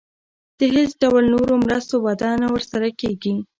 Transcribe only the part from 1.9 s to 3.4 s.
وعده نه ورسره کېږي.